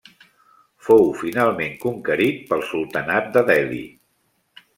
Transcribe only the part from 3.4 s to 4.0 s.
Delhi.